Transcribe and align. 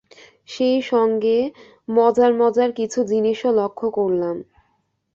সেই 0.49 0.77
সঙ্গে 0.91 1.37
মজারমজার 1.87 2.69
কিছু 2.79 2.99
জিনিসও 3.11 3.49
লক্ষ 3.59 3.79
করলাম। 3.97 4.35